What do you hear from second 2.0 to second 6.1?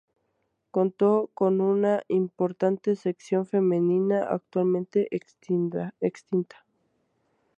importante sección femenina actualmente extinta.